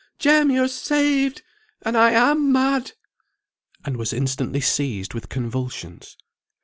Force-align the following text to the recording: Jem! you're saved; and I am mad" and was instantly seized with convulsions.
Jem! 0.17 0.49
you're 0.49 0.67
saved; 0.67 1.43
and 1.83 1.95
I 1.95 2.09
am 2.13 2.51
mad" 2.51 2.93
and 3.85 3.97
was 3.97 4.13
instantly 4.13 4.59
seized 4.59 5.13
with 5.13 5.29
convulsions. 5.29 6.17